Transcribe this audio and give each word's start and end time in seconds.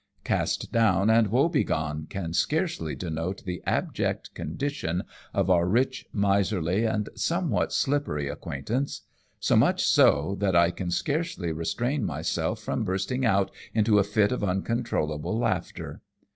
Cast 0.23 0.71
down 0.71 1.11
and 1.11 1.27
woe 1.27 1.47
begone, 1.47 2.07
can 2.09 2.33
scarcely 2.33 2.95
denote 2.95 3.43
the 3.45 3.61
abject 3.67 4.33
condition 4.33 5.03
of 5.31 5.47
our 5.51 5.67
rich, 5.67 6.07
miserly, 6.11 6.85
and 6.85 7.09
somewhat 7.13 7.71
slippery 7.71 8.27
acquaintance; 8.27 9.01
so 9.39 9.55
much 9.55 9.83
so, 9.85 10.35
that 10.39 10.55
I 10.55 10.71
can 10.71 10.89
scarcely 10.89 11.51
restrain 11.51 12.03
myself 12.03 12.57
from 12.59 12.83
bursting 12.83 13.27
out 13.27 13.51
into 13.75 13.99
a 13.99 14.03
fit 14.03 14.31
of 14.31 14.43
un 14.43 14.63
controllable 14.63 15.37
laughter. 15.37 16.01